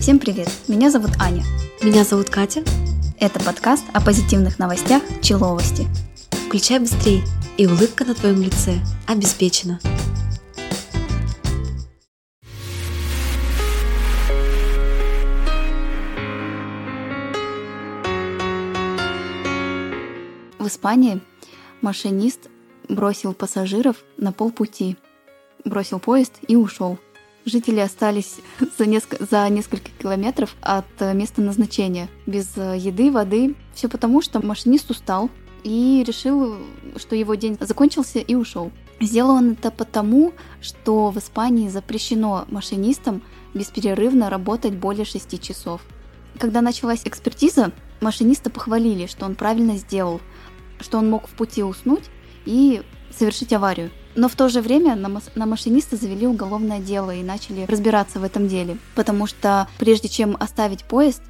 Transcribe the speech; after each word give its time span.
Всем 0.00 0.18
привет! 0.18 0.48
Меня 0.66 0.90
зовут 0.90 1.10
Аня. 1.20 1.44
Меня 1.82 2.04
зовут 2.04 2.30
Катя. 2.30 2.64
Это 3.18 3.38
подкаст 3.38 3.84
о 3.92 4.00
позитивных 4.00 4.58
новостях 4.58 5.02
Человости. 5.20 5.86
Включай 6.46 6.78
быстрей, 6.78 7.22
и 7.58 7.66
улыбка 7.66 8.06
на 8.06 8.14
твоем 8.14 8.40
лице 8.40 8.78
обеспечена. 9.06 9.78
В 20.58 20.66
Испании 20.66 21.20
машинист 21.82 22.48
бросил 22.88 23.34
пассажиров 23.34 23.96
на 24.16 24.32
полпути, 24.32 24.96
бросил 25.66 26.00
поезд 26.00 26.38
и 26.48 26.56
ушел. 26.56 26.98
Жители 27.44 27.80
остались 27.80 28.36
за, 28.78 28.84
неск- 28.84 29.26
за 29.30 29.48
несколько 29.48 29.90
километров 29.98 30.54
от 30.60 30.86
э, 30.98 31.14
места 31.14 31.40
назначения, 31.40 32.08
без 32.26 32.56
э, 32.56 32.76
еды, 32.76 33.10
воды. 33.10 33.54
Все 33.74 33.88
потому, 33.88 34.20
что 34.20 34.44
машинист 34.44 34.90
устал 34.90 35.30
и 35.64 36.04
решил, 36.06 36.56
что 36.96 37.16
его 37.16 37.34
день 37.34 37.56
закончился 37.60 38.18
и 38.18 38.34
ушел. 38.34 38.70
Сделал 39.00 39.36
он 39.36 39.52
это 39.52 39.70
потому, 39.70 40.32
что 40.60 41.10
в 41.10 41.18
Испании 41.18 41.68
запрещено 41.68 42.44
машинистам 42.48 43.22
бесперерывно 43.54 44.28
работать 44.28 44.74
более 44.74 45.06
6 45.06 45.40
часов. 45.40 45.80
Когда 46.38 46.60
началась 46.60 47.02
экспертиза, 47.04 47.72
машиниста 48.00 48.50
похвалили, 48.50 49.06
что 49.06 49.24
он 49.24 49.34
правильно 49.34 49.76
сделал, 49.76 50.20
что 50.80 50.98
он 50.98 51.08
мог 51.10 51.26
в 51.26 51.30
пути 51.32 51.62
уснуть 51.62 52.04
и 52.44 52.82
совершить 53.10 53.52
аварию. 53.52 53.90
Но 54.14 54.28
в 54.28 54.34
то 54.34 54.48
же 54.48 54.60
время 54.60 54.96
на, 54.96 55.20
на 55.34 55.46
машиниста 55.46 55.96
завели 55.96 56.26
уголовное 56.26 56.80
дело 56.80 57.14
и 57.14 57.22
начали 57.22 57.64
разбираться 57.66 58.18
в 58.18 58.24
этом 58.24 58.48
деле. 58.48 58.78
Потому 58.94 59.26
что 59.26 59.68
прежде 59.78 60.08
чем 60.08 60.36
оставить 60.38 60.84
поезд, 60.84 61.22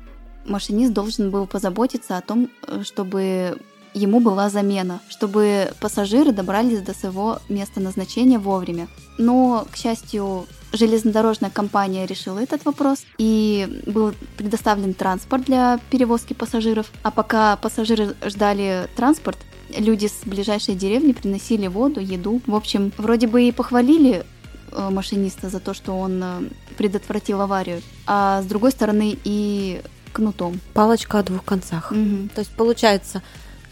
машинист 0.45 0.93
должен 0.93 1.31
был 1.31 1.47
позаботиться 1.47 2.17
о 2.17 2.23
том, 2.23 2.51
э, 2.67 2.83
чтобы 2.85 3.59
ему 3.93 4.21
была 4.21 4.49
замена, 4.49 5.01
чтобы 5.09 5.73
пассажиры 5.81 6.33
добрались 6.33 6.81
до 6.81 6.95
своего 6.95 7.41
места 7.49 7.81
назначения 7.81 8.39
вовремя. 8.39 8.89
Но, 9.19 9.67
к 9.71 9.77
счастью, 9.77 10.47
железнодорожная 10.73 11.51
компания 11.51 12.07
решила 12.07 12.39
этот 12.39 12.65
вопрос, 12.65 13.05
и 13.19 13.83
был 13.87 14.15
предоставлен 14.37 14.95
транспорт 14.95 15.45
для 15.45 15.81
перевозки 15.91 16.33
пассажиров. 16.33 16.91
А 17.03 17.11
пока 17.11 17.57
пассажиры 17.57 18.15
ждали 18.25 18.89
транспорт, 18.97 19.39
люди 19.77 20.07
с 20.07 20.27
ближайшей 20.27 20.75
деревни 20.75 21.13
приносили 21.13 21.67
воду, 21.67 22.01
еду. 22.01 22.41
В 22.47 22.55
общем, 22.55 22.93
вроде 22.99 23.27
бы 23.27 23.43
и 23.43 23.53
похвалили 23.53 24.25
э, 24.73 24.91
машиниста 24.91 25.49
за 25.49 25.61
то, 25.61 25.75
что 25.75 25.99
он 25.99 26.21
э, 26.23 26.41
предотвратил 26.77 27.41
аварию, 27.41 27.83
а 28.07 28.43
с 28.43 28.47
другой 28.47 28.71
стороны 28.73 29.17
и 29.25 29.81
кнутом. 30.13 30.61
Палочка 30.75 31.19
о 31.19 31.23
двух 31.23 31.45
концах. 31.45 31.91
Мгм. 31.93 32.31
То 32.35 32.41
есть 32.41 32.51
получается, 32.57 33.23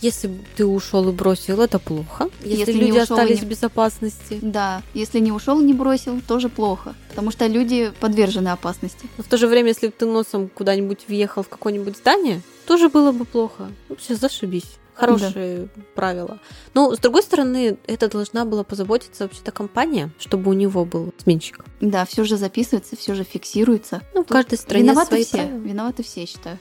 если 0.00 0.30
ты 0.56 0.64
ушел 0.64 1.08
и 1.08 1.12
бросил, 1.12 1.60
это 1.60 1.80
плохо. 1.80 2.28
Если, 2.44 2.58
Если 2.58 2.72
люди 2.72 2.90
ушел 2.92 2.98
и 2.98 3.02
остались 3.02 3.40
не- 3.40 3.46
в 3.46 3.48
безопасности. 3.48 4.38
Да, 4.42 4.82
если 4.94 5.18
не 5.18 5.32
ушел, 5.32 5.60
не 5.60 5.74
бросил, 5.74 6.20
тоже 6.20 6.48
плохо, 6.48 6.94
потому 7.08 7.32
что 7.32 7.46
люди 7.48 7.92
подвержены 7.98 8.48
опасности. 8.48 9.06
Но 9.16 9.24
в 9.24 9.26
то 9.26 9.36
же 9.36 9.48
время, 9.48 9.68
если 9.68 9.88
бы 9.88 9.92
ты 9.98 10.06
носом 10.06 10.48
куда-нибудь 10.48 11.06
въехал 11.08 11.42
в 11.42 11.48
какое-нибудь 11.48 11.96
здание, 11.96 12.42
тоже 12.66 12.88
было 12.88 13.10
бы 13.10 13.24
плохо. 13.24 13.70
Вообще 13.88 14.14
зашибись. 14.14 14.76
Хорошие 14.98 15.68
правила. 15.94 16.38
Но, 16.74 16.94
с 16.94 16.98
другой 16.98 17.22
стороны, 17.22 17.78
это 17.86 18.08
должна 18.08 18.44
была 18.44 18.64
позаботиться 18.64 19.24
вообще-то 19.24 19.52
компания, 19.52 20.10
чтобы 20.18 20.50
у 20.50 20.54
него 20.54 20.84
был 20.84 21.14
сменщик. 21.18 21.64
Да, 21.80 22.04
все 22.04 22.24
же 22.24 22.36
записывается, 22.36 22.96
все 22.96 23.14
же 23.14 23.24
фиксируется. 23.24 24.02
Ну, 24.14 24.22
в 24.22 24.24
Тут 24.26 24.32
каждой 24.36 24.58
стране 24.58 24.84
Виноваты 24.84 25.08
свои 25.10 25.24
все, 25.24 25.36
правила. 25.38 25.58
виноваты 25.58 26.02
все, 26.02 26.20
я 26.22 26.26
считаю. 26.26 26.58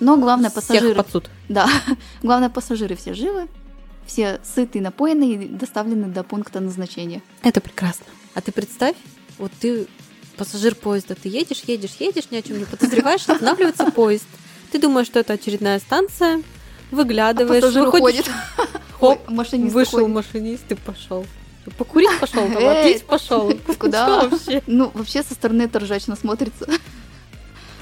Но 0.00 0.16
главное, 0.16 0.50
Всех 0.50 0.62
пассажиры, 0.62 0.94
под 0.94 1.10
суд. 1.10 1.30
да, 1.48 1.68
главное, 2.22 2.50
пассажиры 2.50 2.96
все 2.96 3.14
живы, 3.14 3.48
все 4.06 4.40
сыты, 4.42 4.80
напоены 4.80 5.32
и 5.34 5.46
доставлены 5.48 6.08
до 6.08 6.24
пункта 6.24 6.60
назначения. 6.60 7.22
Это 7.42 7.60
прекрасно. 7.60 8.06
А 8.34 8.40
ты 8.40 8.50
представь, 8.50 8.96
вот 9.38 9.52
ты 9.60 9.86
пассажир 10.36 10.74
поезда, 10.74 11.14
ты 11.14 11.28
едешь, 11.28 11.62
едешь, 11.66 11.94
едешь, 12.00 12.30
ни 12.30 12.36
о 12.36 12.42
чем 12.42 12.58
не 12.58 12.64
подозреваешь, 12.64 13.20
останавливается 13.28 13.90
поезд. 13.92 14.26
Ты 14.72 14.80
думаешь, 14.80 15.06
что 15.06 15.20
это 15.20 15.34
очередная 15.34 15.78
станция, 15.78 16.42
выглядываешь, 16.94 17.62
А 17.64 17.82
выходишь, 17.84 18.24
хоп, 18.98 19.20
Ой, 19.28 19.34
машинист 19.34 19.74
вышел 19.74 19.98
уходит. 19.98 20.14
машинист 20.14 20.72
и 20.72 20.74
пошел. 20.74 21.26
Покурить 21.78 22.10
пошел, 22.20 22.46
там, 22.48 22.58
Эй, 22.58 22.80
отпить 22.94 23.04
пошел. 23.06 23.52
куда? 23.78 24.28
Вообще? 24.28 24.62
Ну, 24.66 24.90
вообще 24.94 25.22
со 25.22 25.32
стороны 25.34 25.62
это 25.62 25.78
ржачно 25.78 26.14
смотрится. 26.16 26.66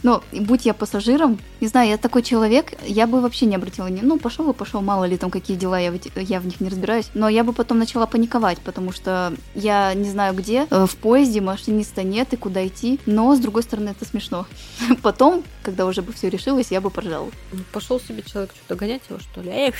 Но 0.02 0.22
будь 0.32 0.66
я 0.66 0.74
пассажиром, 0.74 1.38
не 1.60 1.68
знаю, 1.68 1.90
я 1.90 1.96
такой 1.96 2.22
человек, 2.22 2.74
я 2.86 3.06
бы 3.06 3.20
вообще 3.20 3.46
не 3.46 3.56
обратила 3.56 3.86
ни, 3.86 4.00
ну 4.00 4.18
пошел 4.18 4.50
и 4.50 4.54
пошел, 4.54 4.80
мало 4.80 5.04
ли 5.04 5.16
там 5.16 5.30
какие 5.30 5.56
дела, 5.56 5.78
я 5.78 5.92
в, 5.92 5.98
я 6.16 6.40
в 6.40 6.46
них 6.46 6.60
не 6.60 6.68
разбираюсь. 6.68 7.10
Но 7.14 7.28
я 7.28 7.44
бы 7.44 7.52
потом 7.52 7.78
начала 7.78 8.06
паниковать, 8.06 8.58
потому 8.58 8.92
что 8.92 9.32
я 9.54 9.94
не 9.94 10.10
знаю 10.10 10.34
где, 10.34 10.66
э, 10.70 10.86
в 10.86 10.96
поезде 10.96 11.41
машиниста 11.41 12.02
нет 12.02 12.32
и 12.32 12.36
куда 12.36 12.66
идти. 12.66 12.98
Но 13.06 13.34
с 13.34 13.38
другой 13.38 13.62
стороны 13.62 13.91
это 13.91 14.04
смешно. 14.04 14.46
Потом, 15.02 15.44
когда 15.62 15.86
уже 15.86 16.02
бы 16.02 16.12
все 16.12 16.28
решилось, 16.28 16.70
я 16.70 16.80
бы 16.80 16.91
поржала. 16.91 17.30
Ну, 17.52 17.60
Пошел 17.72 18.00
себе 18.00 18.22
человек 18.22 18.52
что-то 18.54 18.74
гонять 18.74 19.02
его, 19.08 19.18
что 19.20 19.41
ли? 19.41 19.50
Эй, 19.50 19.72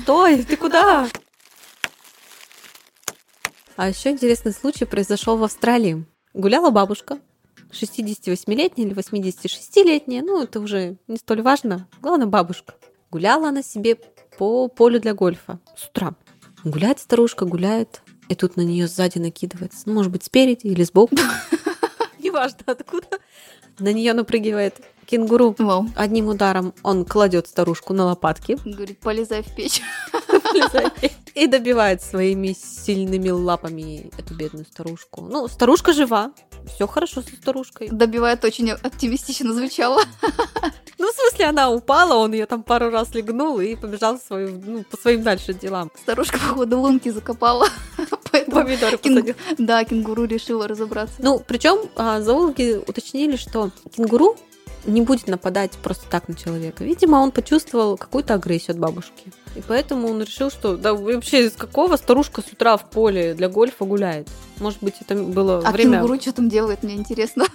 стой, 0.00 0.42
ты 0.42 0.56
куда? 0.56 1.08
А 3.76 3.88
еще 3.88 4.10
интересный 4.10 4.52
случай 4.52 4.86
произошел 4.86 5.36
в 5.36 5.44
Австралии. 5.44 6.04
Гуляла 6.32 6.70
бабушка, 6.70 7.18
68-летняя 7.70 8.86
или 8.86 8.94
86-летняя, 8.94 10.22
ну 10.22 10.42
это 10.42 10.60
уже 10.60 10.96
не 11.08 11.16
столь 11.16 11.42
важно. 11.42 11.88
Главное, 12.00 12.26
бабушка. 12.26 12.74
Гуляла 13.10 13.48
она 13.48 13.62
себе 13.62 13.98
по 14.38 14.68
полю 14.68 15.00
для 15.00 15.14
гольфа 15.14 15.58
с 15.76 15.88
утра. 15.88 16.14
Гуляет 16.64 16.98
старушка, 16.98 17.44
гуляет, 17.44 18.02
и 18.28 18.34
тут 18.34 18.56
на 18.56 18.62
нее 18.62 18.88
сзади 18.88 19.18
накидывается. 19.18 19.82
Ну, 19.86 19.94
может 19.94 20.10
быть, 20.10 20.24
спереди 20.24 20.66
или 20.66 20.82
сбоку. 20.82 21.16
Неважно 22.18 22.58
откуда. 22.66 23.18
На 23.78 23.92
нее 23.92 24.12
напрыгивает 24.14 24.80
кенгуру. 25.06 25.54
Одним 25.94 26.28
ударом 26.28 26.74
он 26.82 27.04
кладет 27.04 27.46
старушку 27.46 27.92
на 27.92 28.06
лопатки 28.06 28.58
Говорит, 28.64 28.98
полезай 29.00 29.42
в 29.42 29.54
печь. 29.54 29.80
и 31.34 31.46
добивает 31.46 32.02
своими 32.02 32.54
сильными 32.54 33.28
лапами 33.30 34.10
эту 34.18 34.34
бедную 34.34 34.64
старушку. 34.64 35.20
Ну, 35.22 35.48
старушка 35.48 35.92
жива, 35.92 36.32
все 36.74 36.86
хорошо 36.86 37.22
со 37.22 37.36
старушкой. 37.36 37.88
Добивает 37.90 38.44
очень 38.44 38.70
оптимистично 38.70 39.52
звучало. 39.52 40.02
Ну, 40.98 41.12
в 41.12 41.14
смысле, 41.14 41.46
она 41.46 41.70
упала, 41.70 42.14
он 42.14 42.32
ее 42.32 42.46
там 42.46 42.62
пару 42.62 42.88
раз 42.88 43.14
легнул 43.14 43.60
и 43.60 43.76
побежал 43.76 44.18
свою, 44.18 44.60
ну, 44.64 44.82
по 44.82 44.96
своим 44.96 45.22
дальше 45.22 45.52
делам. 45.52 45.90
Старушка, 46.02 46.38
походу, 46.38 46.80
лунки 46.80 47.10
закопала. 47.10 47.68
Поэтому, 48.32 48.62
Помидоры 48.62 48.96
посадил. 48.96 49.34
да, 49.58 49.84
кенгуру 49.84 50.24
решила 50.24 50.66
разобраться. 50.66 51.16
Ну, 51.18 51.42
причем 51.46 51.90
зоологи 51.96 52.80
уточнили, 52.86 53.36
что 53.36 53.70
кенгуру 53.94 54.36
не 54.86 55.02
будет 55.02 55.26
нападать 55.26 55.72
просто 55.82 56.06
так 56.08 56.28
на 56.28 56.34
человека. 56.34 56.84
Видимо, 56.84 57.16
он 57.16 57.30
почувствовал 57.32 57.96
какую-то 57.96 58.34
агрессию 58.34 58.74
от 58.74 58.78
бабушки. 58.78 59.32
И 59.54 59.62
поэтому 59.66 60.08
он 60.08 60.22
решил, 60.22 60.50
что 60.50 60.76
да 60.76 60.94
вообще 60.94 61.46
из 61.46 61.52
какого 61.52 61.96
старушка 61.96 62.42
с 62.42 62.52
утра 62.52 62.76
в 62.76 62.88
поле 62.90 63.34
для 63.34 63.48
гольфа 63.48 63.84
гуляет. 63.84 64.28
Может 64.58 64.82
быть, 64.82 64.94
это 65.00 65.14
было 65.14 65.62
А 65.64 65.72
время... 65.72 65.98
кенгуру 65.98 66.20
что 66.20 66.32
там 66.32 66.48
делает, 66.48 66.82
мне 66.82 66.94
интересно. 66.94 67.44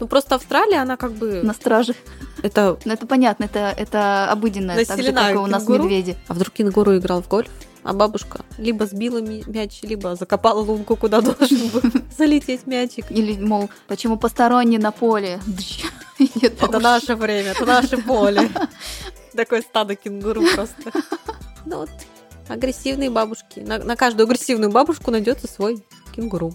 Ну, 0.00 0.08
просто 0.08 0.34
Австралия, 0.34 0.78
она 0.78 0.96
как 0.96 1.12
бы... 1.12 1.42
На 1.44 1.54
страже. 1.54 1.94
Это... 2.42 2.76
Ну, 2.84 2.92
это 2.92 3.06
понятно, 3.06 3.44
это, 3.44 3.72
это 3.76 4.28
обыденное, 4.28 4.84
так 4.84 5.00
же, 5.00 5.12
как 5.12 5.32
и 5.32 5.36
у 5.36 5.46
нас 5.46 5.62
кенгуру. 5.62 5.84
медведи. 5.84 6.16
А 6.26 6.34
вдруг 6.34 6.50
кенгуру 6.52 6.96
играл 6.96 7.22
в 7.22 7.28
гольф? 7.28 7.48
А 7.82 7.92
бабушка 7.94 8.44
либо 8.58 8.86
сбила 8.86 9.18
мяч, 9.20 9.82
либо 9.82 10.14
закопала 10.14 10.60
лунку, 10.60 10.96
куда 10.96 11.20
должен 11.20 11.68
был 11.68 11.82
залететь 12.16 12.66
мячик. 12.66 13.10
Или, 13.10 13.42
мол, 13.42 13.70
почему 13.88 14.18
посторонний 14.18 14.78
на 14.78 14.92
поле? 14.92 15.40
Это 16.42 16.78
наше 16.78 17.16
время, 17.16 17.52
это 17.52 17.64
наше 17.64 17.96
поле. 17.96 18.50
Такое 19.34 19.62
стадо 19.62 19.96
кенгуру 19.96 20.42
просто. 20.54 20.92
Ну 21.64 21.78
вот, 21.78 21.90
агрессивные 22.48 23.08
бабушки. 23.08 23.60
На, 23.60 23.78
на 23.78 23.96
каждую 23.96 24.26
агрессивную 24.26 24.70
бабушку 24.70 25.10
найдется 25.10 25.46
свой 25.46 25.82
кенгуру. 26.14 26.52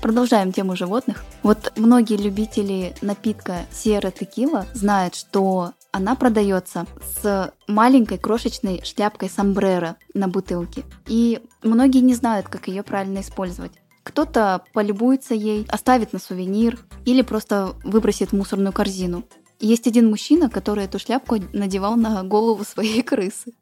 Продолжаем 0.00 0.52
тему 0.52 0.76
животных. 0.76 1.24
Вот 1.42 1.72
многие 1.76 2.16
любители 2.16 2.94
напитка 3.02 3.66
Сера 3.72 4.10
Текила 4.10 4.66
знают, 4.72 5.14
что 5.14 5.74
она 5.92 6.14
продается 6.14 6.86
с 7.02 7.52
маленькой 7.66 8.18
крошечной 8.18 8.82
шляпкой 8.84 9.28
сомбреро 9.28 9.96
на 10.14 10.28
бутылке. 10.28 10.84
И 11.06 11.40
многие 11.62 12.00
не 12.00 12.14
знают, 12.14 12.48
как 12.48 12.68
ее 12.68 12.82
правильно 12.82 13.20
использовать. 13.20 13.72
Кто-то 14.02 14.62
полюбуется 14.72 15.34
ей, 15.34 15.66
оставит 15.68 16.12
на 16.12 16.18
сувенир 16.18 16.78
или 17.04 17.22
просто 17.22 17.74
выбросит 17.84 18.30
в 18.30 18.36
мусорную 18.36 18.72
корзину. 18.72 19.24
Есть 19.58 19.86
один 19.86 20.08
мужчина, 20.08 20.48
который 20.48 20.84
эту 20.84 20.98
шляпку 20.98 21.36
надевал 21.52 21.96
на 21.96 22.22
голову 22.22 22.64
своей 22.64 23.02
крысы. 23.02 23.52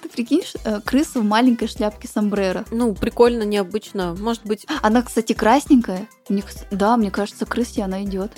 Ты 0.00 0.08
прикинешь, 0.08 0.54
э, 0.64 0.80
крыса 0.80 1.20
в 1.20 1.24
маленькой 1.24 1.68
шляпке 1.68 2.06
сомбреро. 2.06 2.64
Ну, 2.70 2.94
прикольно, 2.94 3.42
необычно. 3.42 4.14
Может 4.14 4.44
быть... 4.44 4.66
Она, 4.82 5.02
кстати, 5.02 5.32
красненькая. 5.32 6.06
Мне, 6.28 6.42
да, 6.70 6.96
мне 6.96 7.10
кажется, 7.10 7.44
крысе 7.44 7.82
она 7.82 8.04
идет. 8.04 8.32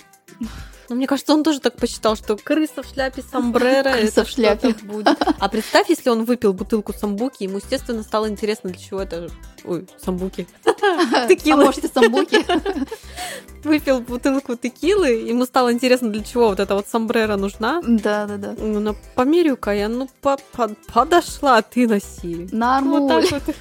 Ну, 0.93 0.97
мне 0.97 1.07
кажется, 1.07 1.33
он 1.33 1.43
тоже 1.43 1.59
так 1.59 1.77
посчитал, 1.77 2.17
что 2.17 2.37
крыса 2.37 2.83
в 2.83 2.87
шляпе 2.87 3.23
сомбреро 3.23 3.95
Крыса 3.95 4.27
в 4.27 4.29
шляпе. 4.29 4.75
будет. 4.83 5.09
А 5.39 5.49
представь, 5.49 5.89
если 5.89 6.11
он 6.11 6.25
выпил 6.25 6.53
бутылку 6.53 6.93
самбуки, 6.93 7.45
ему, 7.45 7.57
естественно, 7.57 8.03
стало 8.03 8.29
интересно, 8.29 8.69
для 8.69 8.79
чего 8.79 9.01
это... 9.01 9.31
Ой, 9.65 9.87
самбуки. 10.05 10.47
А 11.15 11.27
Текила. 11.29 11.65
может, 11.65 11.85
и 11.85 11.89
самбуки. 11.89 12.45
Выпил 13.65 14.01
бутылку 14.01 14.55
текилы, 14.57 15.09
ему 15.09 15.47
стало 15.47 15.73
интересно, 15.73 16.11
для 16.11 16.23
чего 16.23 16.49
вот 16.49 16.61
эта 16.61 16.75
вот 16.75 16.87
сомбреро 16.89 17.37
нужна. 17.37 17.81
Да, 17.87 18.27
да, 18.27 18.37
да. 18.37 18.55
Ну, 18.59 18.81
на 18.81 18.95
померю-ка 19.15 19.71
я, 19.71 19.89
ну, 19.89 20.11
по- 20.21 20.37
по- 20.53 20.75
подошла, 20.93 21.57
а 21.59 21.63
ты 21.63 21.89
носи. 21.89 22.49
Вот 22.51 22.53
Нормуль. 22.53 23.09
так 23.29 23.31
вот. 23.47 23.55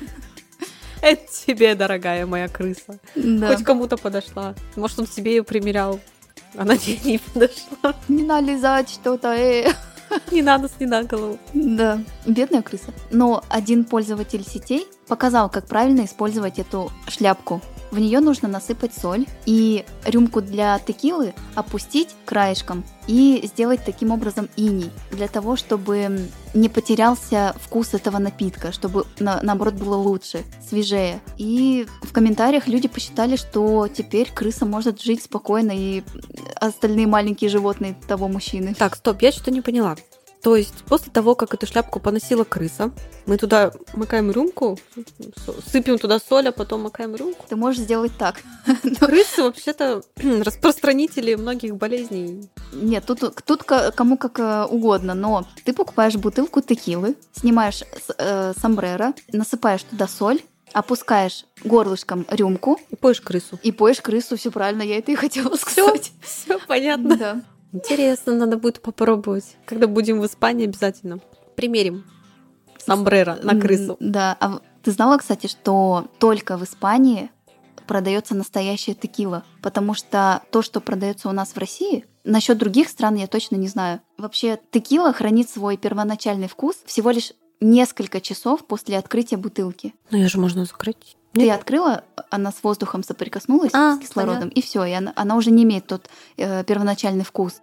Это 1.01 1.21
тебе, 1.31 1.75
дорогая 1.75 2.25
моя 2.25 2.47
крыса. 2.49 2.99
Да. 3.15 3.55
Хоть 3.55 3.63
кому-то 3.63 3.95
подошла. 3.95 4.53
Может, 4.75 4.99
он 4.99 5.07
себе 5.07 5.35
ее 5.35 5.43
примерял. 5.43 5.99
Она 6.55 6.77
тебе 6.77 6.99
не 7.03 7.17
подошла. 7.17 7.95
Не 8.07 8.23
налезать 8.23 8.89
что-то, 8.89 9.29
э. 9.29 9.71
Не 10.31 10.41
надо 10.41 10.67
с 10.67 10.79
на 10.79 11.03
голову. 11.03 11.37
Да, 11.53 12.01
бедная 12.25 12.61
крыса. 12.61 12.93
Но 13.11 13.43
один 13.49 13.85
пользователь 13.85 14.43
сетей 14.43 14.87
показал, 15.07 15.49
как 15.49 15.67
правильно 15.67 16.05
использовать 16.05 16.59
эту 16.59 16.91
шляпку. 17.07 17.61
В 17.91 17.99
нее 17.99 18.21
нужно 18.21 18.47
насыпать 18.47 18.93
соль 18.93 19.25
и 19.45 19.85
рюмку 20.05 20.41
для 20.41 20.79
текилы 20.79 21.33
опустить 21.55 22.09
краешком 22.25 22.83
и 23.07 23.41
сделать 23.43 23.81
таким 23.85 24.11
образом 24.11 24.47
иней, 24.55 24.89
для 25.11 25.27
того, 25.27 25.57
чтобы 25.57 26.29
не 26.53 26.69
потерялся 26.69 27.53
вкус 27.59 27.93
этого 27.93 28.17
напитка, 28.17 28.71
чтобы 28.71 29.05
на- 29.19 29.41
наоборот 29.41 29.73
было 29.73 29.95
лучше, 29.95 30.43
свежее. 30.67 31.19
И 31.37 31.85
в 32.03 32.13
комментариях 32.13 32.67
люди 32.67 32.87
посчитали, 32.87 33.35
что 33.35 33.87
теперь 33.87 34.31
крыса 34.31 34.65
может 34.65 35.01
жить 35.01 35.23
спокойно 35.23 35.71
и 35.73 36.03
остальные 36.55 37.07
маленькие 37.07 37.49
животные 37.49 37.95
того 38.07 38.27
мужчины. 38.29 38.73
Так, 38.73 38.95
стоп, 38.95 39.21
я 39.21 39.31
что-то 39.31 39.51
не 39.51 39.61
поняла. 39.61 39.95
То 40.43 40.55
есть 40.55 40.83
после 40.87 41.11
того, 41.11 41.35
как 41.35 41.53
эту 41.53 41.67
шляпку 41.67 41.99
поносила 41.99 42.43
крыса, 42.43 42.91
мы 43.27 43.37
туда 43.37 43.71
макаем 43.93 44.31
рюмку, 44.31 44.79
сыпем 45.71 45.97
туда 45.99 46.19
соль, 46.19 46.47
а 46.47 46.51
потом 46.51 46.81
макаем 46.81 47.15
рюмку. 47.15 47.45
Ты 47.47 47.55
можешь 47.55 47.81
сделать 47.81 48.11
так. 48.17 48.41
Крысы 48.99 49.43
вообще-то 49.43 50.01
распространители 50.15 51.35
многих 51.35 51.75
болезней. 51.75 52.49
Нет, 52.73 53.05
тут, 53.05 53.19
тут 53.45 53.63
ко- 53.63 53.91
кому 53.91 54.17
как 54.17 54.39
э, 54.39 54.65
угодно, 54.65 55.13
но 55.13 55.45
ты 55.65 55.73
покупаешь 55.73 56.15
бутылку 56.15 56.61
текилы, 56.61 57.15
снимаешь 57.33 57.81
с- 57.83 58.15
э, 58.17 58.53
сомбреро, 58.59 59.13
насыпаешь 59.31 59.83
туда 59.83 60.07
соль, 60.07 60.41
опускаешь 60.73 61.45
горлышком 61.63 62.25
рюмку 62.29 62.79
И 62.89 62.95
поешь 62.95 63.21
крысу. 63.21 63.59
и 63.61 63.71
поешь 63.71 64.01
крысу, 64.01 64.37
все 64.37 64.49
правильно, 64.51 64.81
я 64.81 64.97
это 64.97 65.11
и 65.11 65.15
хотела 65.15 65.55
сказать. 65.55 66.11
Все 66.23 66.57
понятно. 66.65 67.17
Да. 67.17 67.41
Интересно, 67.73 68.35
надо 68.35 68.57
будет 68.57 68.81
попробовать. 68.81 69.57
Когда 69.65 69.87
будем 69.87 70.19
в 70.19 70.25
Испании, 70.25 70.65
обязательно 70.65 71.19
примерим 71.55 72.05
сомбреро 72.77 73.37
на 73.41 73.59
крысу. 73.59 73.97
Да, 73.99 74.35
а 74.39 74.59
ты 74.83 74.91
знала, 74.91 75.17
кстати, 75.17 75.47
что 75.47 76.07
только 76.19 76.57
в 76.57 76.63
Испании 76.63 77.29
продается 77.87 78.35
настоящая 78.35 78.93
текила, 78.93 79.43
потому 79.61 79.93
что 79.93 80.41
то, 80.51 80.61
что 80.61 80.79
продается 80.79 81.29
у 81.29 81.31
нас 81.31 81.49
в 81.49 81.57
России, 81.57 82.05
насчет 82.23 82.57
других 82.57 82.89
стран 82.89 83.15
я 83.15 83.27
точно 83.27 83.55
не 83.55 83.67
знаю. 83.67 84.01
Вообще, 84.17 84.59
текила 84.71 85.13
хранит 85.13 85.49
свой 85.49 85.77
первоначальный 85.77 86.47
вкус 86.47 86.77
всего 86.85 87.11
лишь 87.11 87.33
несколько 87.59 88.21
часов 88.21 88.65
после 88.65 88.97
открытия 88.97 89.37
бутылки. 89.37 89.93
Ну, 90.09 90.17
ее 90.17 90.27
же 90.27 90.39
можно 90.39 90.65
закрыть. 90.65 91.17
Ты 91.33 91.41
Нет. 91.41 91.59
открыла, 91.59 92.03
она 92.29 92.51
с 92.51 92.61
воздухом 92.61 93.03
соприкоснулась 93.03 93.71
А, 93.73 93.95
с 93.95 93.99
кислородом, 93.99 94.49
и 94.49 94.61
все, 94.61 94.83
и 94.83 94.91
она, 94.91 95.13
она 95.15 95.35
уже 95.37 95.51
не 95.51 95.63
имеет 95.63 95.87
тот 95.87 96.09
э, 96.37 96.63
первоначальный 96.65 97.23
вкус. 97.23 97.61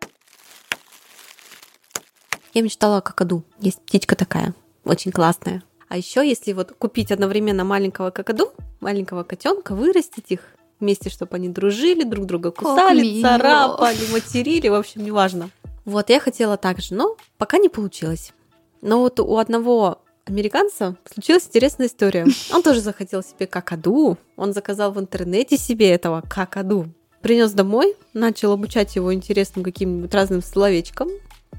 Я 2.54 2.62
мечтала 2.62 2.98
о 2.98 3.00
какаду. 3.02 3.44
Есть 3.60 3.80
птичка 3.82 4.16
такая, 4.16 4.54
очень 4.84 5.12
классная. 5.12 5.62
А 5.88 5.96
еще, 5.96 6.26
если 6.26 6.52
вот 6.54 6.72
купить 6.78 7.12
одновременно 7.12 7.64
маленького 7.64 8.10
какаду, 8.10 8.52
маленького 8.80 9.22
котенка, 9.22 9.74
вырастить 9.74 10.30
их 10.30 10.40
вместе, 10.80 11.10
чтобы 11.10 11.36
они 11.36 11.48
дружили, 11.48 12.04
друг 12.04 12.26
друга 12.26 12.50
кусали, 12.50 13.20
царапали, 13.20 14.10
материли, 14.12 14.68
в 14.68 14.74
общем, 14.74 15.04
неважно. 15.04 15.50
Вот, 15.84 16.10
я 16.10 16.20
хотела 16.20 16.56
так 16.56 16.80
же, 16.80 16.94
но 16.94 17.16
пока 17.36 17.58
не 17.58 17.68
получилось. 17.68 18.32
Но 18.80 19.00
вот 19.00 19.20
у 19.20 19.38
одного 19.38 20.02
американца 20.28 20.96
случилась 21.12 21.46
интересная 21.46 21.86
история. 21.86 22.26
Он 22.52 22.62
тоже 22.62 22.80
захотел 22.80 23.22
себе 23.22 23.46
какаду. 23.46 24.18
Он 24.36 24.52
заказал 24.52 24.92
в 24.92 25.00
интернете 25.00 25.56
себе 25.56 25.90
этого 25.90 26.22
какаду. 26.28 26.88
Принес 27.22 27.52
домой, 27.52 27.96
начал 28.14 28.52
обучать 28.52 28.94
его 28.96 29.12
интересным 29.12 29.64
каким-нибудь 29.64 30.14
разным 30.14 30.42
словечкам. 30.42 31.08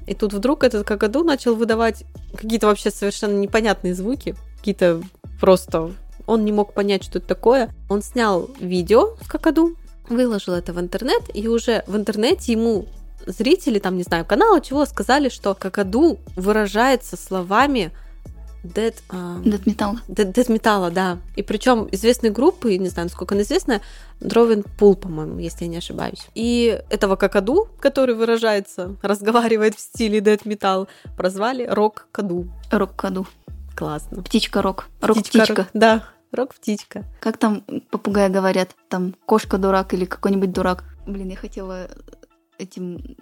И 0.06 0.14
тут 0.14 0.32
вдруг 0.32 0.64
этот 0.64 0.86
какаду 0.86 1.22
начал 1.22 1.54
выдавать 1.54 2.04
какие-то 2.34 2.66
вообще 2.66 2.90
совершенно 2.90 3.36
непонятные 3.36 3.94
звуки. 3.94 4.34
Какие-то 4.58 5.02
просто... 5.40 5.92
Он 6.26 6.44
не 6.44 6.52
мог 6.52 6.74
понять, 6.74 7.02
что 7.02 7.18
это 7.18 7.26
такое. 7.26 7.70
Он 7.88 8.02
снял 8.02 8.48
видео 8.60 9.16
с 9.24 9.26
какаду, 9.26 9.74
выложил 10.08 10.54
это 10.54 10.72
в 10.72 10.78
интернет, 10.78 11.22
и 11.34 11.48
уже 11.48 11.82
в 11.88 11.96
интернете 11.96 12.52
ему 12.52 12.86
зрители, 13.26 13.78
там, 13.78 13.96
не 13.96 14.02
знаю, 14.02 14.24
канала 14.24 14.60
чего, 14.60 14.84
сказали, 14.86 15.28
что 15.28 15.54
какаду 15.54 16.18
выражается 16.36 17.16
словами 17.16 17.90
dead, 18.64 18.94
а, 19.08 19.40
Дед 19.44 19.66
металл. 19.66 19.96
Dead, 20.08 20.32
Death 20.32 20.48
Metal, 20.48 20.90
да. 20.90 21.18
И 21.36 21.42
причем 21.42 21.88
известной 21.92 22.30
группы, 22.30 22.76
не 22.76 22.88
знаю, 22.88 23.06
насколько 23.06 23.34
она 23.34 23.42
известная, 23.42 23.80
Drovin 24.20 24.66
Pool, 24.78 24.96
по-моему, 24.96 25.38
если 25.38 25.64
я 25.64 25.70
не 25.70 25.76
ошибаюсь. 25.78 26.26
И 26.34 26.80
этого 26.90 27.16
какаду, 27.16 27.68
который 27.80 28.14
выражается, 28.14 28.96
разговаривает 29.02 29.74
в 29.76 29.80
стиле 29.80 30.18
Death 30.20 30.42
Metal, 30.44 30.88
прозвали 31.16 31.64
Рок-каду. 31.66 32.48
Рок-каду. 32.70 33.26
Классно. 33.76 34.22
Птичка-рок. 34.22 34.88
Рок-птичка. 35.00 35.54
рок- 35.62 35.66
Да, 35.72 36.04
рок-птичка. 36.32 37.04
Как 37.20 37.38
там 37.38 37.62
попугаи 37.90 38.28
говорят? 38.28 38.70
Там 38.88 39.14
кошка-дурак 39.26 39.94
или 39.94 40.04
какой-нибудь 40.04 40.52
дурак. 40.52 40.84
Блин, 41.06 41.28
я 41.30 41.36
хотела 41.36 41.88
этим... 42.58 43.16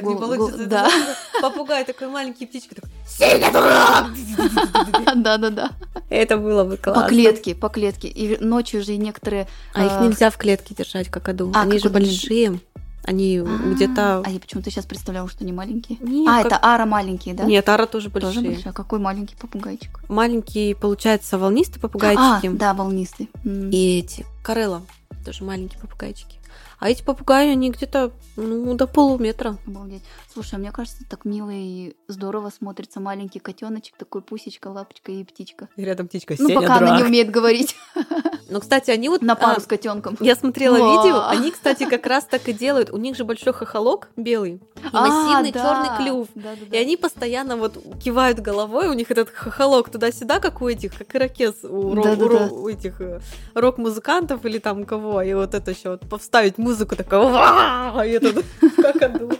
Гол- 0.00 0.14
не 0.14 0.16
получится. 0.20 0.58
гол- 0.58 0.66
Да. 0.68 0.88
Попугай 1.42 1.84
такой 1.84 2.06
маленький 2.08 2.46
птичка. 2.46 2.76
такой, 2.76 2.90
Да-да-да. 5.16 5.70
Это 6.10 6.36
было 6.36 6.64
бы 6.64 6.76
классно. 6.76 7.02
По 7.02 7.08
клетке, 7.08 7.54
по 7.54 7.68
клетке. 7.68 8.08
И 8.08 8.42
ночью 8.42 8.82
же 8.82 8.96
некоторые... 8.96 9.46
А 9.74 9.84
их 9.84 9.92
а, 9.92 10.06
нельзя 10.06 10.30
в 10.30 10.36
клетке 10.36 10.74
держать 10.74 11.08
какаду. 11.08 11.52
А, 11.54 11.62
Они 11.62 11.78
же 11.78 11.90
большие. 11.90 12.60
Они 13.04 13.38
где-то... 13.38 14.22
А 14.24 14.30
я 14.30 14.40
почему-то 14.40 14.70
сейчас 14.70 14.86
представляла, 14.86 15.28
что 15.28 15.44
они 15.44 15.52
маленькие. 15.52 15.98
А, 16.26 16.42
как- 16.42 16.46
это 16.52 16.58
ара 16.62 16.86
маленькие, 16.86 17.34
да? 17.34 17.44
Нет, 17.44 17.68
ара 17.68 17.86
тоже 17.86 18.10
Тоже 18.10 18.26
большие. 18.40 18.54
большая. 18.54 18.72
Какой 18.72 18.98
маленький 18.98 19.36
попугайчик? 19.36 20.00
Маленький, 20.08 20.74
получается, 20.74 21.38
волнистый 21.38 21.78
А, 21.78 21.82
попугайчики. 21.82 22.48
да, 22.48 22.72
волнистый. 22.72 23.28
И 23.44 23.98
эти. 23.98 24.24
Карелла. 24.42 24.82
Тоже 25.24 25.44
маленькие 25.44 25.78
попугайчики. 25.80 26.38
А 26.78 26.90
эти 26.90 27.02
попугаи, 27.02 27.48
они 27.48 27.70
где-то, 27.70 28.12
ну, 28.36 28.74
до 28.74 28.86
полуметра. 28.86 29.56
Обалдеть. 29.66 30.02
Слушай, 30.32 30.56
а 30.56 30.58
мне 30.58 30.72
кажется, 30.72 31.04
так 31.08 31.24
мило 31.24 31.50
и 31.52 31.94
здорово 32.08 32.50
смотрится 32.50 33.00
маленький 33.00 33.38
котеночек, 33.38 33.96
такой 33.96 34.22
пусечка, 34.22 34.68
лапочка 34.68 35.12
и 35.12 35.24
птичка. 35.24 35.68
И 35.76 35.84
рядом 35.84 36.08
птичка. 36.08 36.34
Ну, 36.38 36.52
пока 36.54 36.76
она 36.76 36.98
не 36.98 37.04
умеет 37.04 37.30
говорить 37.30 37.76
Ну, 38.54 38.60
кстати, 38.60 38.92
они 38.92 39.08
вот... 39.08 39.20
на 39.20 39.34
пару 39.34 39.56
а, 39.56 39.60
с 39.60 39.66
котенком. 39.66 40.16
Я 40.20 40.36
смотрела 40.36 40.78
Ва. 40.78 41.02
видео, 41.02 41.26
они, 41.26 41.50
кстати, 41.50 41.86
как 41.86 42.06
раз 42.06 42.22
так 42.24 42.48
и 42.48 42.52
делают. 42.52 42.90
У 42.92 42.98
них 42.98 43.16
же 43.16 43.24
большой 43.24 43.52
хохолок 43.52 44.10
белый 44.16 44.52
и 44.52 44.60
А, 44.92 45.08
массивный 45.08 45.52
черный 45.52 45.96
клюв. 45.96 46.28
Да-да-да. 46.36 46.76
И 46.76 46.80
они 46.80 46.96
постоянно 46.96 47.56
вот 47.56 47.76
кивают 48.00 48.38
головой, 48.38 48.86
у 48.86 48.92
них 48.92 49.10
этот 49.10 49.30
хохолок 49.30 49.90
туда-сюда, 49.90 50.38
как 50.38 50.62
у 50.62 50.68
этих, 50.68 50.96
как 50.96 51.16
ирокез 51.16 51.64
у, 51.64 51.94
ро- 51.96 52.02
Да-да-да. 52.04 52.24
у 52.24 52.28
ро- 52.28 52.48
у 52.62 52.68
этих 52.68 53.00
э, 53.00 53.20
рок-музыкантов 53.54 54.44
или 54.44 54.58
там 54.60 54.84
кого. 54.84 55.20
И 55.22 55.34
вот 55.34 55.52
это 55.52 55.72
еще 55.72 55.90
вот 55.90 56.08
повставить 56.08 56.56
музыку 56.56 56.94
такого, 56.94 58.04
и 58.06 58.10
этот 58.10 58.44
какаду. 58.76 59.32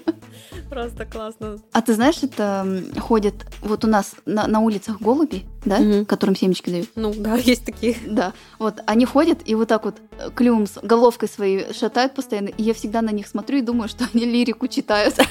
Просто 0.70 1.04
классно. 1.04 1.58
А 1.72 1.82
ты 1.82 1.94
знаешь, 1.94 2.16
это 2.22 2.66
ходят 2.98 3.34
вот 3.60 3.84
у 3.84 3.88
нас 3.88 4.14
на, 4.26 4.46
на 4.46 4.60
улицах 4.60 5.00
голуби, 5.00 5.44
да, 5.64 5.78
Мгм. 5.78 6.06
которым 6.06 6.34
семечки 6.36 6.70
дают. 6.70 6.88
Ну 6.96 7.12
да, 7.16 7.36
есть 7.44 7.64
такие. 7.64 7.96
Да, 8.06 8.32
вот 8.58 8.80
они 8.86 9.04
ходят 9.06 9.38
и 9.44 9.54
вот 9.54 9.68
так 9.68 9.84
вот 9.84 9.96
э, 10.18 10.30
клювом 10.34 10.66
с 10.66 10.78
головкой 10.82 11.28
своей 11.28 11.72
шатают 11.72 12.14
постоянно, 12.14 12.48
и 12.48 12.62
я 12.62 12.74
всегда 12.74 13.02
на 13.02 13.10
них 13.10 13.26
смотрю 13.28 13.58
и 13.58 13.62
думаю, 13.62 13.88
что 13.88 14.06
они 14.12 14.24
лирику 14.24 14.66
читают. 14.68 15.14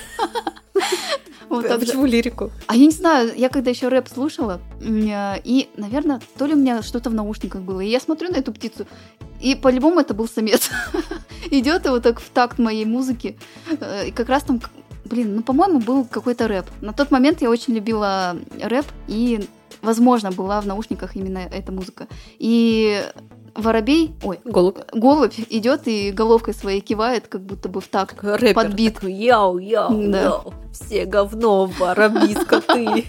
Вот 1.50 1.66
А. 1.70 1.78
Почему 1.78 2.06
лирику? 2.08 2.50
А 2.66 2.76
я 2.76 2.86
не 2.86 2.92
знаю, 2.92 3.32
я 3.36 3.48
когда 3.50 3.70
еще 3.70 3.88
рэп 3.88 4.08
слушала, 4.08 4.60
э, 4.82 5.36
и, 5.44 5.70
наверное, 5.78 6.20
то 6.38 6.48
ли 6.48 6.54
у 6.54 6.58
меня 6.58 6.82
что-то 6.82 7.12
в 7.12 7.14
наушниках 7.14 7.62
было, 7.62 7.80
и 7.82 7.90
я 7.90 8.00
смотрю 8.00 8.30
на 8.32 8.38
эту 8.38 8.52
птицу, 8.52 8.88
и 9.40 9.54
по-любому 9.54 10.00
это 10.00 10.16
был 10.16 10.28
самец. 10.28 10.72
Идет 11.52 11.86
и 11.86 11.90
вот 11.90 12.02
так 12.04 12.20
в 12.22 12.30
такт 12.30 12.58
моей 12.58 12.86
музыки. 12.86 13.38
Э, 13.80 14.08
И 14.08 14.12
как 14.12 14.30
раз 14.30 14.44
там, 14.44 14.62
блин, 15.06 15.36
ну, 15.38 15.44
по-моему, 15.44 15.80
был 15.80 16.06
какой-то 16.06 16.48
рэп. 16.48 16.66
На 16.82 16.94
тот 16.94 17.12
момент 17.12 17.42
я 17.42 17.50
очень 17.50 17.74
любила 17.74 18.36
рэп, 18.62 18.86
и 19.08 19.48
возможно, 19.82 20.32
была 20.32 20.62
в 20.62 20.68
наушниках 20.68 21.16
именно 21.16 21.40
эта 21.40 21.72
музыка. 21.72 22.08
И 22.40 23.04
воробей, 23.56 24.16
ой, 24.24 24.40
Голубь. 24.46 24.80
голубь 24.94 25.34
идет 25.50 25.88
и 25.88 26.12
головкой 26.12 26.54
своей 26.54 26.82
кивает, 26.82 27.28
как 27.28 27.42
будто 27.42 27.70
бы 27.70 27.82
в 27.82 27.88
такт. 27.88 28.16
Рэпер 28.24 28.54
Подбит. 28.56 28.96
такой, 28.96 29.14
яу, 29.14 29.58
яу, 29.58 30.12
Да. 30.12 30.22
яу. 30.22 30.54
Все 30.74 31.06
говно, 31.06 31.66
воробьи, 31.66 32.36
скоты. 32.36 33.06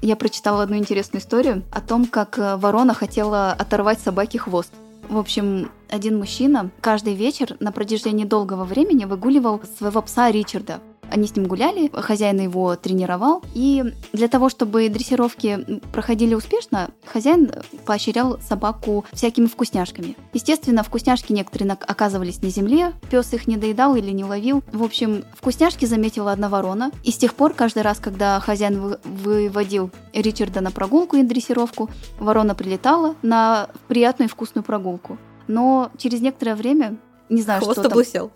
Я 0.00 0.16
прочитала 0.16 0.64
одну 0.64 0.76
интересную 0.76 1.22
историю 1.22 1.62
о 1.70 1.80
том, 1.80 2.06
как 2.06 2.36
э, 2.36 2.56
ворона 2.56 2.92
хотела 2.92 3.52
оторвать 3.52 4.00
собаке 4.00 4.36
хвост. 4.38 4.72
В 5.12 5.18
общем, 5.18 5.70
один 5.90 6.16
мужчина 6.16 6.70
каждый 6.80 7.12
вечер 7.12 7.58
на 7.60 7.70
протяжении 7.70 8.24
долгого 8.24 8.64
времени 8.64 9.04
выгуливал 9.04 9.60
своего 9.76 10.00
пса 10.00 10.30
Ричарда. 10.30 10.80
Они 11.12 11.26
с 11.26 11.36
ним 11.36 11.46
гуляли, 11.46 11.90
хозяин 11.92 12.40
его 12.40 12.74
тренировал. 12.76 13.42
И 13.54 13.84
для 14.12 14.28
того, 14.28 14.48
чтобы 14.48 14.88
дрессировки 14.88 15.80
проходили 15.92 16.34
успешно, 16.34 16.90
хозяин 17.04 17.52
поощрял 17.84 18.40
собаку 18.40 19.04
всякими 19.12 19.46
вкусняшками. 19.46 20.16
Естественно, 20.32 20.82
вкусняшки 20.82 21.32
некоторые 21.32 21.72
оказывались 21.72 22.42
на 22.42 22.48
земле, 22.48 22.92
пес 23.10 23.32
их 23.34 23.46
не 23.46 23.56
доедал 23.56 23.94
или 23.94 24.10
не 24.10 24.24
ловил. 24.24 24.62
В 24.72 24.82
общем, 24.82 25.24
вкусняшки 25.34 25.84
заметила 25.84 26.32
одна 26.32 26.48
ворона. 26.48 26.90
И 27.04 27.10
с 27.10 27.18
тех 27.18 27.34
пор, 27.34 27.54
каждый 27.54 27.82
раз, 27.82 27.98
когда 27.98 28.40
хозяин 28.40 28.80
вы- 28.80 28.98
выводил 29.04 29.90
Ричарда 30.12 30.60
на 30.60 30.70
прогулку 30.70 31.16
и 31.16 31.22
дрессировку, 31.22 31.90
ворона 32.18 32.54
прилетала 32.54 33.16
на 33.22 33.68
приятную 33.88 34.28
и 34.28 34.32
вкусную 34.32 34.64
прогулку. 34.64 35.18
Но 35.46 35.90
через 35.98 36.20
некоторое 36.20 36.54
время, 36.54 36.96
не 37.28 37.42
знаю, 37.42 37.60
Хвост 37.60 37.80
что 37.80 37.88
там... 37.88 37.92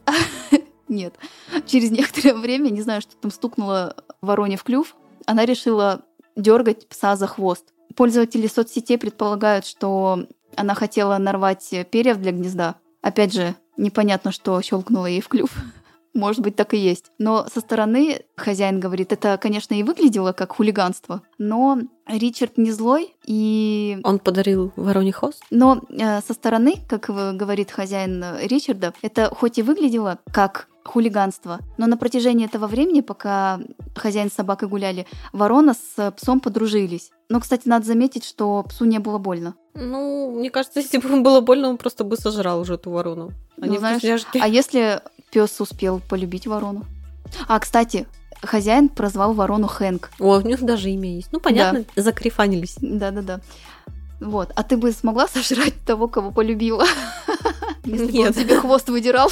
Нет. 0.89 1.15
Через 1.67 1.91
некоторое 1.91 2.35
время, 2.35 2.71
не 2.71 2.83
знаю, 2.83 3.01
что 3.01 3.17
там 3.17 3.31
стукнуло 3.31 3.97
вороне 4.21 4.57
в 4.57 4.65
клюв, 4.65 4.95
она 5.27 5.45
решила 5.45 6.03
дергать 6.37 6.89
пса 6.89 7.17
за 7.17 7.27
хвост. 7.27 7.65
Пользователи 7.97 8.47
соцсетей 8.47 8.99
предполагают, 8.99 9.67
что 9.67 10.27
она 10.55 10.75
хотела 10.75 11.19
нарвать 11.19 11.69
перьев 11.91 12.19
для 12.19 12.33
гнезда. 12.33 12.77
Опять 13.03 13.33
же, 13.33 13.55
непонятно, 13.77 14.33
что 14.33 14.61
щелкнуло 14.63 15.07
ей 15.07 15.21
в 15.21 15.29
клюв. 15.29 15.51
Может 16.15 16.41
быть, 16.41 16.57
так 16.57 16.73
и 16.73 16.79
есть. 16.79 17.13
Но 17.19 17.47
со 17.53 17.61
стороны 17.61 18.23
хозяин 18.37 18.81
говорит, 18.81 19.13
это, 19.13 19.37
конечно, 19.39 19.75
и 19.75 19.83
выглядело 19.83 20.33
как 20.33 20.53
хулиганство, 20.57 21.21
но 21.37 21.79
Ричард 22.07 22.57
не 22.57 22.71
злой, 22.73 23.15
и 23.25 23.99
Он 24.03 24.19
подарил 24.19 24.73
вороне 24.77 25.13
хвост. 25.13 25.43
но 25.51 25.83
э, 25.91 26.21
со 26.23 26.33
стороны, 26.33 26.77
как 26.89 27.09
в- 27.11 27.33
говорит 27.35 27.71
хозяин 27.71 28.23
э, 28.25 28.47
Ричарда, 28.47 28.95
это 29.03 29.29
хоть 29.35 29.59
и 29.59 29.63
выглядело 29.63 30.19
как 30.33 30.69
хулиганство, 30.87 31.61
но 31.77 31.87
на 31.87 31.97
протяжении 31.97 32.47
этого 32.47 32.67
времени, 32.67 33.01
пока 33.01 33.61
хозяин 33.95 34.31
с 34.31 34.35
собакой 34.35 34.69
гуляли, 34.69 35.07
ворона 35.33 35.75
с 35.75 36.11
псом 36.13 36.41
подружились. 36.41 37.11
Но, 37.29 37.41
кстати, 37.41 37.69
надо 37.69 37.87
заметить, 37.87 38.25
что 38.25 38.63
псу 38.63 38.85
не 38.85 38.99
было 38.99 39.19
больно. 39.19 39.55
Ну, 39.75 40.31
мне 40.31 40.51
кажется, 40.51 40.81
если 40.81 40.99
бы 40.99 41.09
ему 41.09 41.23
было 41.23 41.41
больно, 41.41 41.69
он 41.69 41.77
просто 41.77 42.05
бы 42.05 42.17
сожрал 42.17 42.61
уже 42.61 42.75
эту 42.75 42.91
ворону. 42.91 43.33
Ну, 43.57 43.65
Они 43.65 43.79
знаешь, 43.79 43.99
вкусняшки. 43.99 44.39
А 44.39 44.49
если 44.49 45.01
пес 45.31 45.61
успел 45.61 46.01
полюбить 46.01 46.47
ворону? 46.47 46.85
А, 47.49 47.59
кстати, 47.59 48.07
хозяин 48.43 48.89
прозвал 48.89 49.33
ворону 49.33 49.67
Хэнк. 49.67 50.11
О, 50.21 50.39
у 50.39 50.41
них 50.41 50.63
даже 50.63 50.91
имя 50.91 51.15
есть. 51.15 51.29
Ну, 51.33 51.41
понятно, 51.41 51.85
закрифанились. 51.97 52.77
Да-да-да. 52.81 53.41
Вот. 54.21 54.51
А 54.55 54.63
ты 54.63 54.77
бы 54.77 54.93
смогла 54.93 55.29
сожрать 55.33 55.75
того, 55.85 56.09
кого 56.09 56.31
полюбила? 56.31 56.85
Если 57.85 58.11
бы 58.19 58.27
он 58.27 58.33
тебе 58.33 58.57
хвост 58.59 58.89
выдирал. 58.89 59.31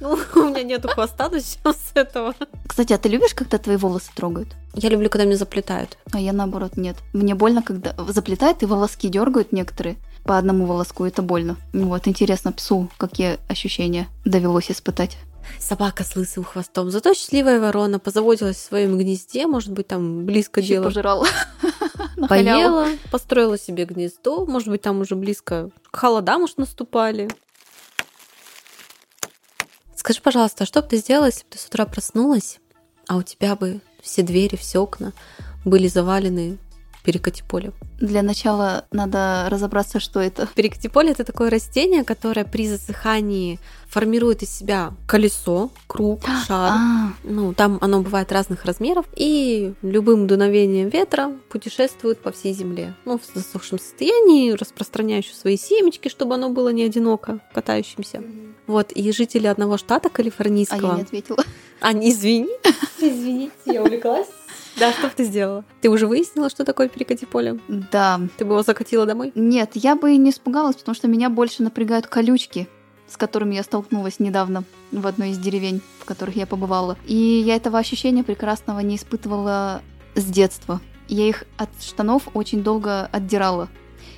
Ну, 0.00 0.18
у 0.34 0.44
меня 0.48 0.62
нету 0.62 0.88
хвоста, 0.88 1.28
начнем 1.28 1.72
с 1.74 1.90
этого. 1.94 2.34
Кстати, 2.66 2.92
а 2.92 2.98
ты 2.98 3.08
любишь, 3.08 3.34
когда 3.34 3.58
твои 3.58 3.76
волосы 3.76 4.10
трогают? 4.14 4.48
Я 4.74 4.88
люблю, 4.88 5.10
когда 5.10 5.24
меня 5.24 5.36
заплетают. 5.36 5.98
А 6.12 6.20
я 6.20 6.32
наоборот 6.32 6.76
нет. 6.76 6.96
Мне 7.12 7.34
больно, 7.34 7.62
когда 7.62 7.94
заплетают 8.08 8.62
и 8.62 8.66
волоски 8.66 9.08
дергают 9.08 9.52
некоторые 9.52 9.96
по 10.24 10.38
одному 10.38 10.66
волоску. 10.66 11.04
Это 11.04 11.22
больно. 11.22 11.56
Ну 11.72 11.88
Вот 11.88 12.06
интересно, 12.08 12.52
псу 12.52 12.88
какие 12.98 13.38
ощущения 13.48 14.08
довелось 14.24 14.70
испытать. 14.70 15.16
Собака 15.58 16.04
с 16.04 16.14
лысым 16.16 16.44
хвостом. 16.44 16.90
Зато 16.90 17.14
счастливая 17.14 17.60
ворона 17.60 17.98
позаботилась 17.98 18.56
в 18.56 18.64
своем 18.64 18.96
гнезде, 18.98 19.46
может 19.46 19.72
быть, 19.72 19.88
там 19.88 20.24
близко 20.24 20.60
Ещё 20.60 20.74
дело. 20.74 20.84
пожирала. 20.84 21.26
Поела, 22.28 22.88
построила 23.10 23.58
себе 23.58 23.84
гнездо, 23.86 24.46
может 24.46 24.68
быть, 24.68 24.82
там 24.82 25.00
уже 25.00 25.16
близко 25.16 25.70
к 25.90 25.96
холодам 25.96 26.42
уж 26.42 26.56
наступали. 26.56 27.28
Скажи, 30.00 30.22
пожалуйста, 30.22 30.64
а 30.64 30.66
что 30.66 30.80
бы 30.80 30.88
ты 30.88 30.96
сделала, 30.96 31.26
если 31.26 31.42
бы 31.42 31.48
ты 31.50 31.58
с 31.58 31.66
утра 31.66 31.84
проснулась, 31.84 32.58
а 33.06 33.18
у 33.18 33.22
тебя 33.22 33.54
бы 33.54 33.82
все 34.00 34.22
двери, 34.22 34.56
все 34.56 34.78
окна 34.78 35.12
были 35.66 35.88
завалены 35.88 36.56
перекати-полем? 37.02 37.72
Для 38.00 38.22
начала 38.22 38.84
надо 38.92 39.46
разобраться, 39.50 40.00
что 40.00 40.20
это. 40.20 40.48
Перекати-поле– 40.54 41.10
это 41.12 41.24
такое 41.24 41.50
растение, 41.50 42.04
которое 42.04 42.44
при 42.44 42.68
засыхании 42.68 43.58
формирует 43.88 44.42
из 44.42 44.50
себя 44.50 44.92
колесо, 45.06 45.70
круг, 45.86 46.22
шар. 46.46 46.72
А, 46.72 47.12
Ну, 47.24 47.52
там 47.52 47.78
оно 47.80 48.02
бывает 48.02 48.32
разных 48.32 48.64
размеров, 48.64 49.06
и 49.16 49.74
любым 49.82 50.26
дуновением 50.26 50.88
ветра 50.88 51.32
путешествует 51.50 52.20
по 52.20 52.30
всей 52.30 52.52
земле. 52.52 52.94
Ну, 53.04 53.18
в 53.18 53.34
засохшем 53.34 53.78
состоянии, 53.78 54.52
распространяющее 54.52 55.34
свои 55.34 55.56
семечки, 55.56 56.08
чтобы 56.08 56.34
оно 56.34 56.50
было 56.50 56.68
не 56.68 56.84
одиноко 56.84 57.40
катающимся. 57.52 58.22
Вот, 58.66 58.92
и 58.92 59.10
жители 59.12 59.48
одного 59.48 59.76
штата 59.76 60.06
а 60.06 60.10
я 60.10 60.14
калифорнийского... 60.14 60.96
не 60.96 61.02
ответила. 61.02 61.44
А, 61.80 61.92
извини. 61.92 62.48
Извините, 63.00 63.52
я 63.64 63.82
увлеклась. 63.82 64.28
Да, 64.80 64.92
что 64.92 65.08
бы 65.08 65.12
ты 65.14 65.24
сделала? 65.24 65.62
Ты 65.82 65.90
уже 65.90 66.06
выяснила, 66.06 66.48
что 66.48 66.64
такое 66.64 66.88
перекати 66.88 67.26
поле? 67.26 67.60
Да. 67.68 68.18
Ты 68.38 68.46
бы 68.46 68.52
его 68.52 68.62
закатила 68.62 69.04
домой? 69.04 69.30
Нет, 69.34 69.72
я 69.74 69.94
бы 69.94 70.14
и 70.14 70.16
не 70.16 70.30
испугалась, 70.30 70.76
потому 70.76 70.94
что 70.94 71.06
меня 71.06 71.28
больше 71.28 71.62
напрягают 71.62 72.06
колючки, 72.06 72.66
с 73.06 73.18
которыми 73.18 73.54
я 73.54 73.62
столкнулась 73.62 74.20
недавно 74.20 74.64
в 74.90 75.06
одной 75.06 75.30
из 75.30 75.38
деревень, 75.38 75.82
в 75.98 76.06
которых 76.06 76.34
я 76.34 76.46
побывала. 76.46 76.96
И 77.06 77.14
я 77.14 77.56
этого 77.56 77.78
ощущения 77.78 78.24
прекрасного 78.24 78.80
не 78.80 78.96
испытывала 78.96 79.82
с 80.14 80.24
детства. 80.24 80.80
Я 81.08 81.28
их 81.28 81.44
от 81.58 81.68
штанов 81.82 82.28
очень 82.32 82.62
долго 82.62 83.04
отдирала. 83.12 83.68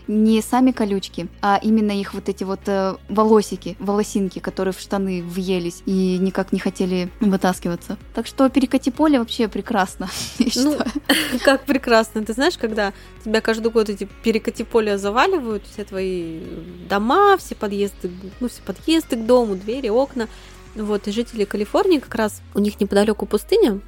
Не 0.08 0.42
сами 0.42 0.72
колючки, 0.72 1.28
а 1.40 1.58
именно 1.62 1.92
их 1.92 2.14
вот 2.14 2.28
эти 2.28 2.44
вот 2.44 2.60
э, 2.66 2.96
волосики, 3.08 3.76
волосинки, 3.78 4.38
которые 4.38 4.74
в 4.74 4.80
штаны 4.80 5.22
въелись 5.22 5.82
и 5.86 6.18
никак 6.18 6.52
не 6.52 6.58
хотели 6.58 7.10
вытаскиваться. 7.20 7.96
Так 8.14 8.26
что 8.26 8.48
перекати 8.48 8.90
поле 8.90 9.18
вообще 9.18 9.48
прекрасно, 9.48 10.08
Ну. 10.56 10.76
Как 11.44 11.64
прекрасно. 11.64 12.24
Ты 12.24 12.32
знаешь, 12.32 12.58
когда 12.58 12.92
тебя 13.24 13.40
каждый 13.40 13.70
год 13.70 13.88
эти 13.88 14.08
перекати 14.22 14.64
поля 14.64 14.98
заваливают, 14.98 15.64
все 15.66 15.84
твои 15.84 16.40
дома, 16.88 17.36
все 17.38 17.54
подъезды, 17.54 18.10
ну, 18.40 18.48
все 18.48 18.62
подъезды 18.62 19.16
к 19.16 19.26
дому, 19.26 19.56
двери, 19.56 19.88
окна. 19.88 20.28
Вот, 20.74 21.06
и 21.06 21.12
жители 21.12 21.44
Калифорнии 21.44 21.98
как 21.98 22.14
раз, 22.14 22.40
у 22.54 22.58
них 22.58 22.80
неподалеку 22.80 23.26
пустыня, 23.26 23.80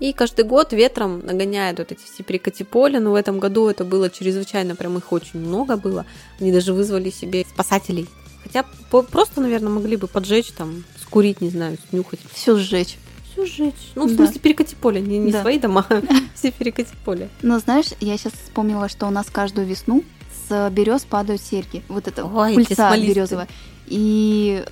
и 0.00 0.12
каждый 0.12 0.44
год 0.44 0.72
ветром 0.72 1.24
нагоняют 1.24 1.78
вот 1.78 1.92
эти 1.92 2.04
все 2.04 2.22
перекати 2.22 2.64
поля. 2.64 3.00
Но 3.00 3.12
в 3.12 3.14
этом 3.14 3.38
году 3.38 3.68
это 3.68 3.84
было 3.84 4.10
чрезвычайно, 4.10 4.74
прям 4.76 4.96
их 4.98 5.12
очень 5.12 5.40
много 5.40 5.76
было. 5.76 6.04
Они 6.40 6.52
даже 6.52 6.72
вызвали 6.72 7.10
себе 7.10 7.44
спасателей. 7.48 8.06
Хотя 8.42 8.64
просто, 9.10 9.40
наверное, 9.40 9.70
могли 9.70 9.96
бы 9.96 10.06
поджечь, 10.06 10.52
там, 10.52 10.84
скурить, 11.02 11.40
не 11.40 11.48
знаю, 11.48 11.78
снюхать. 11.90 12.20
Все 12.32 12.56
сжечь. 12.56 12.96
Все 13.32 13.44
сжечь. 13.46 13.74
Ну, 13.94 14.06
в 14.06 14.10
Да. 14.10 14.16
смысле, 14.16 14.40
перекати 14.40 14.76
поле, 14.76 15.00
не, 15.00 15.18
не 15.18 15.32
Да. 15.32 15.42
свои 15.42 15.58
дома, 15.58 15.84
а 15.88 16.00
все 16.34 16.52
перекати 16.52 16.92
поле. 17.04 17.28
Но 17.42 17.58
знаешь, 17.58 17.88
я 18.00 18.16
сейчас 18.16 18.34
вспомнила, 18.34 18.88
что 18.88 19.06
у 19.06 19.10
нас 19.10 19.26
каждую 19.32 19.66
весну 19.66 20.04
с 20.48 20.70
берез 20.70 21.02
падают 21.04 21.42
серьги. 21.42 21.82
Вот 21.88 22.06
это 22.06 22.24
Ой, 22.24 22.54
пыльца 22.54 22.96
березовая. 22.96 23.48
И 23.86 24.64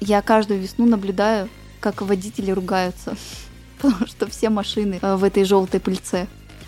я 0.00 0.22
каждую 0.22 0.60
весну 0.60 0.86
наблюдаю, 0.86 1.48
как 1.80 2.02
водители 2.02 2.50
ругаются. 2.50 3.16
Потому 3.90 4.06
что 4.06 4.26
все 4.30 4.50
машины 4.50 4.98
э, 5.00 5.16
в 5.16 5.24
этой 5.24 5.44
желтой 5.44 5.80
пыльце. 5.80 6.26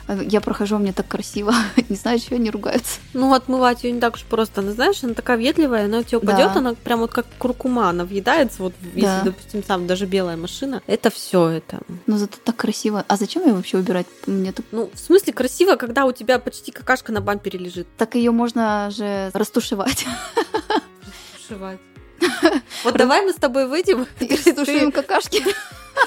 Я 0.09 0.41
прохожу, 0.41 0.79
мне 0.79 0.93
так 0.93 1.09
красиво. 1.09 1.53
Не 1.89 1.97
знаю, 1.97 2.21
чего 2.21 2.37
они 2.37 2.49
ругаются. 2.51 3.01
Ну, 3.13 3.35
отмывать 3.35 3.83
ее 3.83 3.91
не 3.91 3.99
так 3.99 4.15
уж 4.15 4.23
просто. 4.23 4.61
Она, 4.61 4.71
знаешь, 4.71 5.03
она 5.03 5.15
такая 5.15 5.37
ветливая, 5.37 5.87
она 5.87 5.99
у 5.99 6.03
тебя 6.05 6.21
Да. 6.21 6.27
упадет, 6.33 6.57
она 6.57 6.75
прям 6.75 7.01
вот 7.01 7.11
как 7.11 7.27
куркума, 7.39 7.89
она 7.89 8.05
въедается, 8.05 8.63
вот 8.63 8.73
Да. 8.81 8.89
если, 8.95 9.25
допустим, 9.25 9.63
там 9.63 9.89
даже 9.89 10.07
белая 10.07 10.37
машина. 10.37 10.81
Это 10.87 11.11
все 11.11 11.49
это. 11.49 11.81
Но 12.07 12.19
зато 12.19 12.37
так 12.45 12.55
красиво. 12.55 13.05
А 13.09 13.17
зачем 13.17 13.45
ее 13.47 13.55
вообще 13.55 13.79
убирать? 13.79 14.07
Мне 14.29 14.53
так... 14.53 14.65
Ну, 14.71 14.91
в 14.95 14.99
смысле 15.01 15.33
красиво, 15.33 15.75
когда 15.75 16.05
у 16.05 16.13
тебя 16.13 16.39
почти 16.39 16.71
какашка 16.71 17.11
на 17.11 17.21
бампере 17.21 17.59
лежит. 17.59 17.89
Так 17.97 18.15
ее 18.15 18.31
можно 18.31 18.91
же 18.93 19.33
растушевать. 19.35 20.07
Сшивать. 21.49 21.81
Вот 22.85 22.97
давай 22.97 23.23
мы 23.23 23.33
с 23.33 23.37
тобой 23.37 23.67
выйдем. 23.67 24.07
И 24.21 24.35
растушуем 24.35 24.93
какашки. 24.93 25.43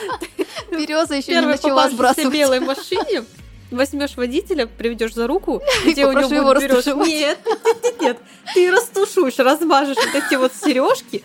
Береза 0.72 1.16
еще 1.16 1.32
не 1.32 1.42
начала 1.42 1.90
сбрасывать. 1.90 2.34
белой 2.34 2.60
машине 2.60 3.24
возьмешь 3.72 4.16
водителя, 4.16 4.66
приведешь 4.66 5.14
за 5.14 5.28
руку, 5.28 5.62
где 5.86 6.06
у 6.06 6.12
него 6.12 6.34
его 6.34 6.54
берешь. 6.54 6.72
растушевать. 6.72 7.08
Нет, 7.08 7.40
нет, 7.46 7.84
нет, 7.84 8.02
нет. 8.02 8.18
Ты 8.54 8.72
растушуешь, 8.72 9.38
размажешь 9.38 9.98
вот 9.98 10.24
эти 10.24 10.36
вот 10.36 10.52
сережки 10.54 11.24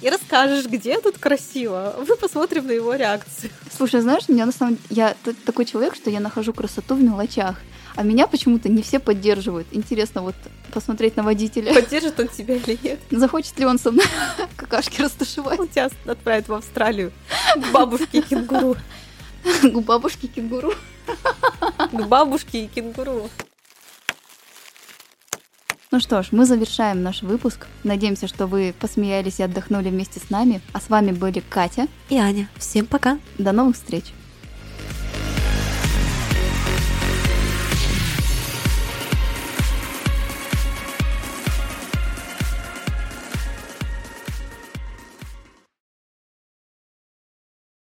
и 0.00 0.08
расскажешь, 0.08 0.66
где 0.66 1.00
тут 1.00 1.18
красиво. 1.18 1.94
Мы 2.06 2.16
посмотрим 2.16 2.66
на 2.66 2.72
его 2.72 2.94
реакцию. 2.94 3.50
Слушай, 3.76 4.00
знаешь, 4.00 4.28
меня 4.28 4.46
на 4.46 4.52
самом 4.52 4.76
деле... 4.76 4.86
Я 4.90 5.14
такой 5.44 5.64
человек, 5.64 5.94
что 5.94 6.10
я 6.10 6.20
нахожу 6.20 6.52
красоту 6.52 6.94
в 6.94 7.02
мелочах. 7.02 7.56
А 7.96 8.02
меня 8.02 8.26
почему-то 8.26 8.68
не 8.68 8.82
все 8.82 8.98
поддерживают. 8.98 9.68
Интересно 9.70 10.22
вот 10.22 10.34
посмотреть 10.72 11.16
на 11.16 11.22
водителя. 11.22 11.72
Поддержит 11.72 12.18
он 12.18 12.28
тебя 12.28 12.56
или 12.56 12.78
нет? 12.82 13.00
Захочет 13.10 13.58
ли 13.58 13.66
он 13.66 13.78
со 13.78 13.92
мной 13.92 14.06
какашки 14.56 15.00
растушевать 15.00 15.60
Он 15.60 15.68
тебя 15.68 15.88
отправит 16.06 16.48
в 16.48 16.54
Австралию 16.54 17.12
к 17.56 17.72
бабушке 17.72 18.22
кенгуру. 18.22 18.76
у 19.72 19.80
бабушки 19.80 20.26
кенгуру? 20.26 20.72
К 21.92 22.06
бабушке 22.06 22.64
и 22.64 22.66
кенгуру. 22.66 23.30
Ну 25.92 26.00
что 26.00 26.24
ж, 26.24 26.28
мы 26.32 26.44
завершаем 26.44 27.04
наш 27.04 27.22
выпуск. 27.22 27.68
Надеемся, 27.84 28.26
что 28.26 28.48
вы 28.48 28.74
посмеялись 28.80 29.38
и 29.38 29.44
отдохнули 29.44 29.90
вместе 29.90 30.18
с 30.18 30.28
нами. 30.28 30.60
А 30.72 30.80
с 30.80 30.88
вами 30.88 31.12
были 31.12 31.40
Катя. 31.48 31.86
И 32.08 32.16
Аня. 32.16 32.48
Всем 32.56 32.86
пока. 32.86 33.18
До 33.38 33.52
новых 33.52 33.76
встреч! 33.76 34.06